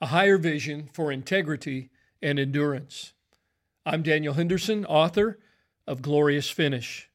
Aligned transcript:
a 0.00 0.06
higher 0.06 0.38
vision 0.38 0.88
for 0.94 1.12
integrity 1.12 1.90
and 2.22 2.38
endurance. 2.38 3.12
I'm 3.84 4.02
Daniel 4.02 4.34
Henderson, 4.34 4.86
author 4.86 5.38
of 5.86 6.00
Glorious 6.00 6.48
Finish. 6.48 7.10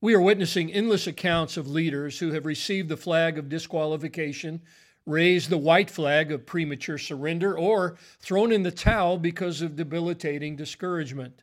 We 0.00 0.14
are 0.14 0.20
witnessing 0.20 0.72
endless 0.72 1.06
accounts 1.06 1.56
of 1.56 1.68
leaders 1.68 2.18
who 2.18 2.32
have 2.32 2.46
received 2.46 2.88
the 2.88 2.96
flag 2.96 3.38
of 3.38 3.48
disqualification, 3.48 4.62
raised 5.06 5.50
the 5.50 5.58
white 5.58 5.90
flag 5.90 6.32
of 6.32 6.46
premature 6.46 6.98
surrender, 6.98 7.56
or 7.56 7.96
thrown 8.18 8.50
in 8.50 8.64
the 8.64 8.70
towel 8.72 9.16
because 9.16 9.62
of 9.62 9.76
debilitating 9.76 10.56
discouragement. 10.56 11.42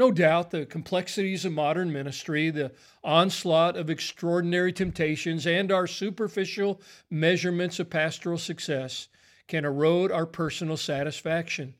No 0.00 0.10
doubt 0.10 0.50
the 0.50 0.64
complexities 0.64 1.44
of 1.44 1.52
modern 1.52 1.92
ministry, 1.92 2.48
the 2.48 2.72
onslaught 3.04 3.76
of 3.76 3.90
extraordinary 3.90 4.72
temptations, 4.72 5.46
and 5.46 5.70
our 5.70 5.86
superficial 5.86 6.80
measurements 7.10 7.78
of 7.78 7.90
pastoral 7.90 8.38
success 8.38 9.08
can 9.46 9.66
erode 9.66 10.10
our 10.10 10.24
personal 10.24 10.78
satisfaction. 10.78 11.74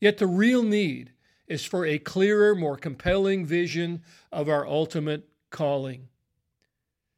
Yet 0.00 0.18
the 0.18 0.28
real 0.28 0.62
need 0.62 1.10
is 1.48 1.64
for 1.64 1.84
a 1.84 1.98
clearer, 1.98 2.54
more 2.54 2.76
compelling 2.76 3.44
vision 3.44 4.04
of 4.30 4.48
our 4.48 4.64
ultimate 4.64 5.28
calling. 5.50 6.06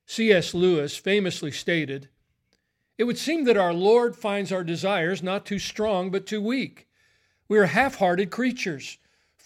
C.S. 0.06 0.54
Lewis 0.54 0.96
famously 0.96 1.50
stated 1.50 2.08
It 2.96 3.04
would 3.04 3.18
seem 3.18 3.44
that 3.44 3.58
our 3.58 3.74
Lord 3.74 4.16
finds 4.16 4.50
our 4.50 4.64
desires 4.64 5.22
not 5.22 5.44
too 5.44 5.58
strong, 5.58 6.10
but 6.10 6.24
too 6.24 6.40
weak. 6.40 6.88
We 7.48 7.58
are 7.58 7.66
half 7.66 7.96
hearted 7.96 8.30
creatures 8.30 8.96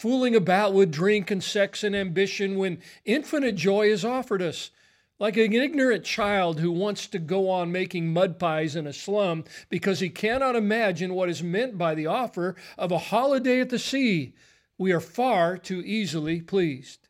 fooling 0.03 0.35
about 0.35 0.75
with 0.75 0.91
drink 0.91 1.31
and 1.31 1.45
sex 1.45 1.85
and 1.85 1.95
ambition 1.95 2.59
when 2.59 2.77
infinite 3.05 3.55
joy 3.55 3.87
is 3.87 4.05
offered 4.05 4.43
us. 4.43 4.73
Like 5.21 5.37
an 5.37 5.53
ignorant 5.53 6.05
child 6.05 6.59
who 6.59 6.73
wants 6.73 7.07
to 7.07 7.21
go 7.21 7.49
on 7.49 7.71
making 7.71 8.13
mud 8.13 8.37
pies 8.37 8.75
in 8.75 8.89
a 8.89 8.93
slum 8.93 9.45
because 9.69 10.01
he 10.01 10.11
cannot 10.11 10.57
imagine 10.57 11.15
what 11.15 11.29
is 11.29 11.41
meant 11.41 11.79
by 11.79 11.95
the 11.95 12.09
offer 12.09 12.57
of 12.77 12.91
a 12.91 12.99
holiday 12.99 13.61
at 13.61 13.69
the 13.69 13.79
sea, 13.79 14.35
we 14.77 14.91
are 14.91 14.99
far 14.99 15.57
too 15.57 15.81
easily 15.83 16.41
pleased. 16.41 17.07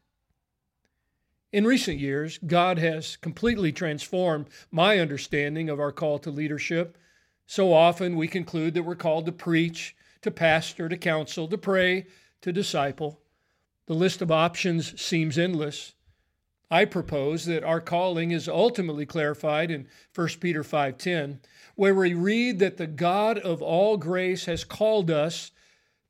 In 1.51 1.67
recent 1.67 1.99
years, 1.99 2.39
God 2.47 2.77
has 2.77 3.17
completely 3.17 3.73
transformed 3.73 4.49
my 4.71 4.99
understanding 4.99 5.71
of 5.71 5.81
our 5.81 5.93
call 5.93 6.19
to 6.19 6.31
leadership. 6.31 6.99
So 7.47 7.73
often 7.73 8.17
we 8.17 8.29
conclude 8.29 8.75
that 8.75 8.83
we're 8.83 8.97
called 8.97 9.25
to 9.25 9.33
preach, 9.33 9.97
to 10.21 10.31
pastor, 10.31 10.91
to 10.91 10.99
counsel, 10.99 11.49
to 11.49 11.57
pray, 11.57 12.05
to 12.43 12.53
disciple. 12.53 13.21
The 13.87 13.95
list 13.95 14.23
of 14.23 14.31
options 14.31 15.01
seems 15.01 15.39
endless. 15.39 15.95
I 16.71 16.85
propose 16.85 17.45
that 17.47 17.65
our 17.65 17.81
calling 17.81 18.31
is 18.31 18.49
ultimately 18.49 19.05
clarified 19.05 19.71
in 19.71 19.89
1 20.11 20.41
Peter 20.41 20.63
5:10, 20.63 21.41
where 21.75 21.95
we 21.95 22.15
read 22.15 22.59
that 22.61 22.77
the 22.77 22.87
God 22.87 23.39
of 23.39 23.61
all 23.61 23.97
grace 23.97 24.47
has 24.47 24.65
called 24.65 25.11
us 25.11 25.51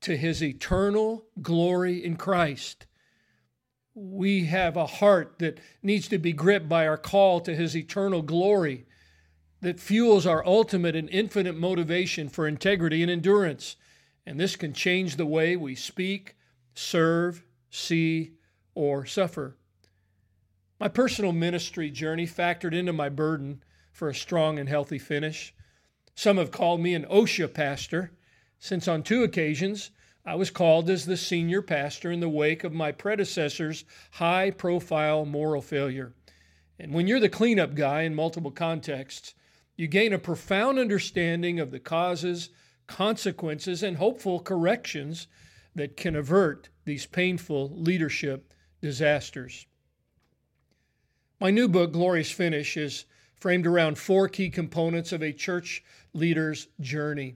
to 0.01 0.15
his 0.15 0.43
eternal 0.43 1.25
glory 1.41 2.03
in 2.03 2.15
Christ. 2.15 2.85
We 3.93 4.45
have 4.45 4.77
a 4.77 4.85
heart 4.85 5.39
that 5.39 5.59
needs 5.81 6.07
to 6.09 6.17
be 6.17 6.33
gripped 6.33 6.69
by 6.69 6.87
our 6.87 6.97
call 6.97 7.41
to 7.41 7.55
his 7.55 7.75
eternal 7.75 8.21
glory 8.21 8.85
that 9.61 9.79
fuels 9.79 10.25
our 10.25 10.45
ultimate 10.45 10.95
and 10.95 11.09
infinite 11.09 11.55
motivation 11.55 12.29
for 12.29 12.47
integrity 12.47 13.01
and 13.01 13.11
endurance. 13.11 13.75
And 14.25 14.39
this 14.39 14.55
can 14.55 14.73
change 14.73 15.15
the 15.15 15.25
way 15.25 15.55
we 15.55 15.75
speak, 15.75 16.35
serve, 16.73 17.43
see, 17.69 18.33
or 18.75 19.05
suffer. 19.05 19.57
My 20.79 20.87
personal 20.87 21.31
ministry 21.31 21.89
journey 21.89 22.27
factored 22.27 22.73
into 22.73 22.93
my 22.93 23.09
burden 23.09 23.63
for 23.91 24.09
a 24.09 24.15
strong 24.15 24.59
and 24.59 24.67
healthy 24.67 24.99
finish. 24.99 25.53
Some 26.15 26.37
have 26.37 26.51
called 26.51 26.81
me 26.81 26.93
an 26.93 27.05
OSHA 27.05 27.53
pastor, 27.53 28.11
since 28.59 28.87
on 28.87 29.03
two 29.03 29.23
occasions 29.23 29.91
I 30.25 30.35
was 30.35 30.49
called 30.49 30.89
as 30.89 31.05
the 31.05 31.17
senior 31.17 31.61
pastor 31.61 32.09
in 32.09 32.21
the 32.21 32.29
wake 32.29 32.63
of 32.63 32.71
my 32.71 32.91
predecessor's 32.93 33.83
high 34.11 34.51
profile 34.51 35.25
moral 35.25 35.61
failure. 35.61 36.13
And 36.79 36.93
when 36.93 37.07
you're 37.07 37.19
the 37.19 37.29
cleanup 37.29 37.75
guy 37.75 38.03
in 38.03 38.15
multiple 38.15 38.51
contexts, 38.51 39.35
you 39.75 39.87
gain 39.87 40.13
a 40.13 40.19
profound 40.19 40.79
understanding 40.79 41.59
of 41.59 41.71
the 41.71 41.79
causes 41.79 42.49
consequences, 42.87 43.83
and 43.83 43.97
hopeful 43.97 44.39
corrections 44.39 45.27
that 45.75 45.97
can 45.97 46.15
avert 46.15 46.69
these 46.85 47.05
painful 47.05 47.71
leadership 47.75 48.53
disasters. 48.81 49.65
My 51.39 51.49
new 51.49 51.67
book, 51.67 51.91
Glorious 51.91 52.31
Finish, 52.31 52.77
is 52.77 53.05
framed 53.35 53.67
around 53.67 53.97
four 53.97 54.29
key 54.29 54.49
components 54.49 55.11
of 55.11 55.21
a 55.21 55.33
church 55.33 55.83
leader's 56.13 56.67
journey. 56.79 57.35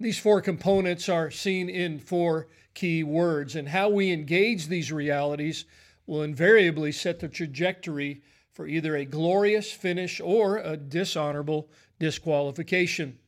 These 0.00 0.18
four 0.18 0.40
components 0.40 1.08
are 1.08 1.30
seen 1.30 1.68
in 1.68 1.98
four 1.98 2.48
key 2.74 3.02
words, 3.02 3.56
and 3.56 3.68
how 3.68 3.88
we 3.88 4.12
engage 4.12 4.66
these 4.66 4.92
realities 4.92 5.64
will 6.06 6.22
invariably 6.22 6.92
set 6.92 7.20
the 7.20 7.28
trajectory 7.28 8.22
for 8.52 8.66
either 8.66 8.96
a 8.96 9.04
glorious 9.04 9.72
finish 9.72 10.20
or 10.20 10.58
a 10.58 10.76
dishonorable 10.76 11.68
disqualification. 11.98 13.18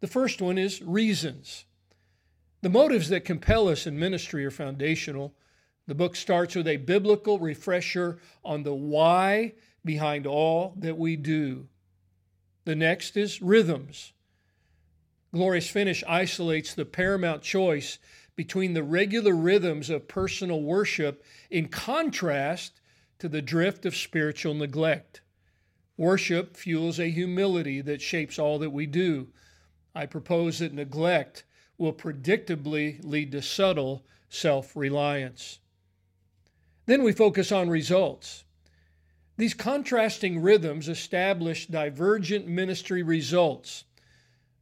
The 0.00 0.06
first 0.06 0.42
one 0.42 0.58
is 0.58 0.82
reasons. 0.82 1.64
The 2.62 2.68
motives 2.68 3.08
that 3.08 3.24
compel 3.24 3.68
us 3.68 3.86
in 3.86 3.98
ministry 3.98 4.44
are 4.44 4.50
foundational. 4.50 5.34
The 5.86 5.94
book 5.94 6.16
starts 6.16 6.54
with 6.54 6.66
a 6.66 6.78
biblical 6.78 7.38
refresher 7.38 8.18
on 8.44 8.62
the 8.62 8.74
why 8.74 9.54
behind 9.84 10.26
all 10.26 10.74
that 10.78 10.98
we 10.98 11.16
do. 11.16 11.68
The 12.64 12.74
next 12.74 13.16
is 13.16 13.40
rhythms. 13.40 14.12
Glorious 15.32 15.68
Finish 15.68 16.02
isolates 16.08 16.74
the 16.74 16.84
paramount 16.84 17.42
choice 17.42 17.98
between 18.34 18.74
the 18.74 18.82
regular 18.82 19.34
rhythms 19.34 19.88
of 19.88 20.08
personal 20.08 20.62
worship 20.62 21.24
in 21.50 21.68
contrast 21.68 22.80
to 23.18 23.28
the 23.28 23.42
drift 23.42 23.86
of 23.86 23.96
spiritual 23.96 24.54
neglect. 24.54 25.22
Worship 25.96 26.56
fuels 26.56 26.98
a 26.98 27.10
humility 27.10 27.80
that 27.80 28.02
shapes 28.02 28.38
all 28.38 28.58
that 28.58 28.70
we 28.70 28.86
do. 28.86 29.28
I 29.96 30.04
propose 30.04 30.58
that 30.58 30.74
neglect 30.74 31.44
will 31.78 31.94
predictably 31.94 33.02
lead 33.02 33.32
to 33.32 33.40
subtle 33.40 34.04
self 34.28 34.76
reliance. 34.76 35.58
Then 36.84 37.02
we 37.02 37.12
focus 37.12 37.50
on 37.50 37.70
results. 37.70 38.44
These 39.38 39.54
contrasting 39.54 40.40
rhythms 40.42 40.90
establish 40.90 41.66
divergent 41.66 42.46
ministry 42.46 43.02
results. 43.02 43.84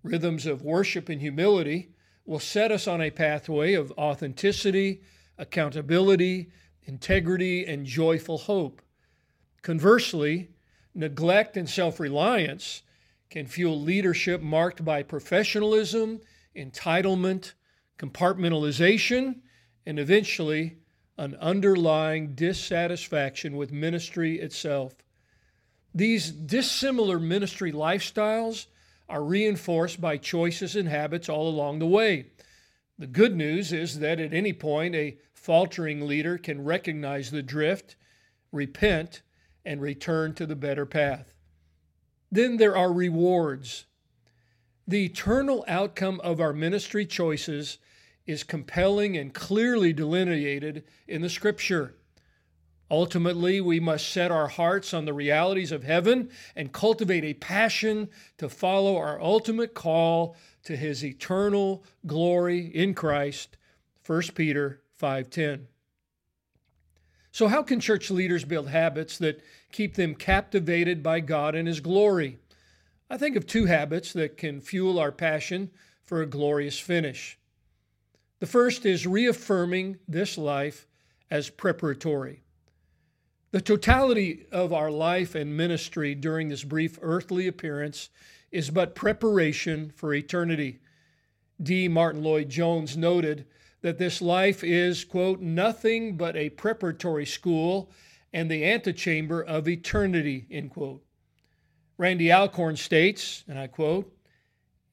Rhythms 0.05 0.47
of 0.47 0.63
worship 0.63 1.09
and 1.09 1.21
humility 1.21 1.91
will 2.25 2.39
set 2.39 2.71
us 2.71 2.87
on 2.87 3.01
a 3.01 3.11
pathway 3.11 3.75
of 3.75 3.93
authenticity, 3.99 5.03
accountability, 5.37 6.51
integrity, 6.85 7.67
and 7.67 7.85
joyful 7.85 8.39
hope. 8.39 8.81
Conversely, 9.63 10.51
neglect 10.95 11.57
and 11.57 11.69
self 11.69 11.99
reliance 11.99 12.83
can 13.35 13.47
fuel 13.49 13.81
leadership 13.81 14.41
marked 14.41 14.85
by 14.85 15.03
professionalism, 15.03 16.21
entitlement, 16.55 17.55
compartmentalization, 17.99 19.41
and 19.85 19.99
eventually 19.99 20.77
an 21.19 21.35
underlying 21.41 22.37
dissatisfaction 22.37 23.57
with 23.57 23.73
ministry 23.73 24.39
itself. 24.39 24.95
These 25.93 26.31
dissimilar 26.31 27.19
ministry 27.19 27.73
lifestyles 27.73 28.67
are 29.09 29.25
reinforced 29.25 30.01
by 30.01 30.17
choices 30.17 30.77
and 30.77 30.87
habits 30.87 31.29
all 31.29 31.49
along 31.49 31.81
the 31.81 31.87
way. 31.87 32.27
The 33.01 33.09
good 33.09 33.35
news 33.35 33.73
is 33.73 33.99
that 33.99 34.21
at 34.21 34.33
any 34.33 34.53
point, 34.53 34.95
a 34.95 35.19
faltering 35.33 36.07
leader 36.07 36.39
can 36.39 36.63
recognize 36.63 37.33
the 37.33 37.43
drift, 37.43 37.97
repent, 38.53 39.23
and 39.65 39.81
return 39.81 40.35
to 40.35 40.47
the 40.47 40.55
better 40.55 40.87
path. 40.87 41.34
Then 42.35 42.57
there 42.57 42.77
are 42.77 42.93
rewards. 42.93 43.87
The 44.89 45.05
eternal 45.05 45.65
outcome 45.69 46.21
of 46.25 46.41
our 46.41 46.53
ministry 46.53 47.07
choices 47.07 47.79
is 48.27 48.43
compelling 48.43 49.17
and 49.17 49.33
clearly 49.33 49.93
delineated 49.93 50.83
in 51.07 51.23
the 51.23 51.31
scripture. 51.31 51.95
Ultimately, 52.91 53.61
we 53.61 53.79
must 53.79 54.09
set 54.09 54.33
our 54.33 54.49
hearts 54.49 54.93
on 54.93 55.05
the 55.05 55.13
realities 55.13 55.71
of 55.71 55.85
heaven 55.85 56.29
and 56.57 56.73
cultivate 56.73 57.23
a 57.23 57.35
passion 57.35 58.09
to 58.39 58.49
follow 58.49 58.97
our 58.97 59.23
ultimate 59.23 59.73
call 59.73 60.35
to 60.65 60.77
his 60.77 61.05
eternal 61.05 61.85
glory 62.05 62.67
in 62.67 62.95
Christ. 62.95 63.57
1 64.05 64.35
Peter 64.35 64.83
5:10. 65.01 65.69
So 67.35 67.49
how 67.49 67.65
can 67.65 67.81
church 67.81 68.13
leaders 68.13 68.45
build 68.45 68.69
habits 68.69 69.19
that 69.19 69.43
keep 69.73 69.97
them 69.97 70.15
captivated 70.15 71.03
by 71.03 71.19
God 71.19 71.57
and 71.57 71.67
His 71.67 71.81
glory. 71.81 72.39
I 73.11 73.17
think 73.17 73.35
of 73.35 73.45
two 73.45 73.67
habits 73.67 74.13
that 74.13 74.37
can 74.37 74.61
fuel 74.61 75.01
our 75.01 75.11
passion 75.11 75.73
for 76.05 76.23
a 76.23 76.27
glorious 76.27 76.79
finish. 76.79 77.37
The 78.39 78.47
first 78.47 78.87
is 78.87 79.05
reaffirming 79.05 79.99
this 80.07 80.39
life 80.39 80.87
as 81.29 81.51
preparatory. 81.51 82.45
The 83.51 83.61
totality 83.61 84.47
of 84.53 84.73
our 84.73 84.93
life 84.93 85.35
and 85.35 85.57
ministry 85.57 86.15
during 86.15 86.51
this 86.51 86.63
brief 86.63 87.01
earthly 87.03 87.49
appearance 87.49 88.11
is 88.53 88.71
but 88.71 88.95
preparation 88.95 89.91
for 89.97 90.15
eternity. 90.15 90.79
D. 91.61 91.89
Martyn 91.89 92.23
Lloyd 92.23 92.49
Jones 92.49 92.97
noted 92.97 93.45
that 93.85 93.99
this 93.99 94.23
life 94.23 94.65
is, 94.65 95.05
quote, 95.05 95.43
nothing 95.43 96.17
but 96.17 96.35
a 96.37 96.49
preparatory 96.49 97.27
school 97.27 97.91
and 98.33 98.51
the 98.51 98.65
antechamber 98.65 99.43
of 99.43 99.69
eternity, 99.69 100.47
end 100.51 100.71
quote. 100.71 101.05
Randy 101.99 102.33
Alcorn 102.33 102.77
states, 102.77 103.45
and 103.47 103.59
I 103.59 103.67
quote, 103.67 104.11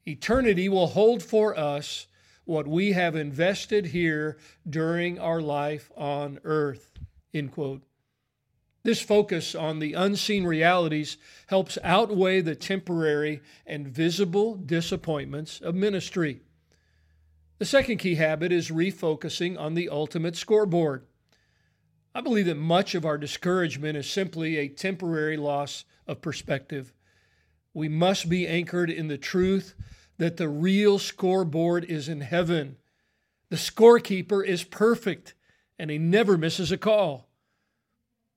Eternity 0.05 0.67
will 0.67 0.87
hold 0.87 1.23
for 1.23 1.57
us 1.57 2.07
what 2.43 2.67
we 2.67 2.91
have 2.91 3.15
invested 3.15 3.85
here 3.85 4.37
during 4.69 5.17
our 5.19 5.39
life 5.39 5.89
on 5.95 6.41
earth, 6.43 6.91
end 7.33 7.53
quote. 7.53 7.83
This 8.83 9.01
focus 9.01 9.55
on 9.55 9.79
the 9.79 9.93
unseen 9.93 10.43
realities 10.43 11.15
helps 11.47 11.77
outweigh 11.81 12.41
the 12.41 12.55
temporary 12.55 13.39
and 13.65 13.87
visible 13.87 14.55
disappointments 14.55 15.61
of 15.61 15.75
ministry. 15.75 16.41
The 17.61 17.67
second 17.67 17.97
key 17.97 18.15
habit 18.15 18.51
is 18.51 18.71
refocusing 18.71 19.55
on 19.55 19.75
the 19.75 19.87
ultimate 19.87 20.35
scoreboard. 20.35 21.05
I 22.15 22.19
believe 22.21 22.47
that 22.47 22.57
much 22.57 22.95
of 22.95 23.05
our 23.05 23.19
discouragement 23.19 23.95
is 23.95 24.09
simply 24.09 24.57
a 24.57 24.67
temporary 24.67 25.37
loss 25.37 25.85
of 26.07 26.23
perspective. 26.23 26.91
We 27.71 27.87
must 27.87 28.29
be 28.29 28.47
anchored 28.47 28.89
in 28.89 29.09
the 29.09 29.17
truth 29.19 29.75
that 30.17 30.37
the 30.37 30.49
real 30.49 30.97
scoreboard 30.97 31.85
is 31.85 32.09
in 32.09 32.21
heaven. 32.21 32.77
The 33.51 33.57
scorekeeper 33.57 34.43
is 34.43 34.63
perfect 34.63 35.35
and 35.77 35.91
he 35.91 35.99
never 35.99 36.39
misses 36.39 36.71
a 36.71 36.79
call. 36.79 37.29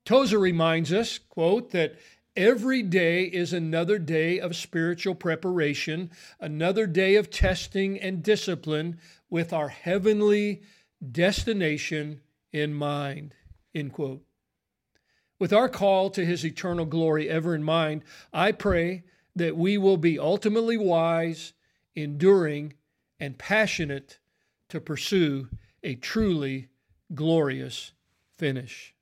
Tozer 0.05 0.39
reminds 0.39 0.93
us, 0.93 1.17
quote, 1.17 1.71
that 1.71 1.95
every 2.37 2.83
day 2.83 3.25
is 3.25 3.53
another 3.53 3.99
day 3.99 4.39
of 4.39 4.57
spiritual 4.57 5.15
preparation, 5.15 6.11
another 6.41 6.87
day 6.87 7.17
of 7.17 7.31
testing 7.31 7.99
and 8.01 8.23
discipline 8.23 8.99
with 9.31 9.53
our 9.53 9.69
heavenly 9.69 10.63
destination 11.13 12.21
in 12.53 12.75
mind, 12.75 13.35
end 13.75 13.93
quote. 13.93 14.23
With 15.39 15.53
our 15.53 15.69
call 15.69 16.11
to 16.11 16.25
his 16.25 16.45
eternal 16.45 16.87
glory 16.87 17.29
ever 17.29 17.55
in 17.55 17.65
mind, 17.65 18.05
I 18.33 18.53
pray 18.53 19.05
that 19.37 19.57
we 19.57 19.77
will 19.77 19.97
be 19.97 20.19
ultimately 20.19 20.77
wise, 20.77 21.53
enduring, 21.95 22.75
and 23.19 23.37
passionate 23.37 24.19
to 24.69 24.81
pursue 24.81 25.49
a 25.83 25.97
truly 25.97 26.69
glorious 27.15 27.93
finish. 28.37 28.94